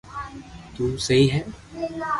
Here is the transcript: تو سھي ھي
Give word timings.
تو 0.75 0.83
سھي 1.05 1.19
ھي 1.33 1.39